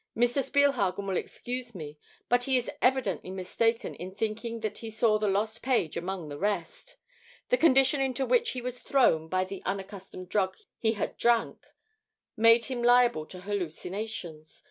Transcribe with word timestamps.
Mr. 0.17 0.41
Spielhagen 0.43 1.05
will 1.05 1.15
excuse 1.15 1.75
me, 1.75 1.95
but 2.27 2.45
he 2.45 2.57
is 2.57 2.71
evidently 2.81 3.29
mistaken 3.29 3.93
in 3.93 4.15
thinking 4.15 4.61
that 4.61 4.79
he 4.79 4.89
saw 4.89 5.19
the 5.19 5.27
lost 5.27 5.61
page 5.61 5.95
among 5.95 6.27
the 6.27 6.39
rest. 6.39 6.95
The 7.49 7.59
condition 7.59 8.01
into 8.01 8.25
which 8.25 8.49
he 8.53 8.63
was 8.63 8.79
thrown 8.79 9.27
by 9.27 9.43
the 9.43 9.61
unaccustomed 9.63 10.27
drug 10.29 10.57
he 10.79 10.93
had 10.93 11.17
drank, 11.17 11.67
made 12.35 12.65
him 12.65 12.81
liable 12.81 13.27
to 13.27 13.41
hallucinations. 13.41 14.59